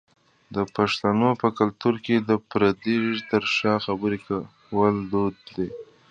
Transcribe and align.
د 0.55 0.57
پښتنو 0.75 1.29
په 1.41 1.47
کلتور 1.59 1.95
کې 2.05 2.15
د 2.19 2.31
پردې 2.49 2.97
تر 3.29 3.43
شا 3.55 3.73
خبری 3.85 4.19
کول 4.65 4.95
دود 5.11 5.37
دی. 5.55 5.69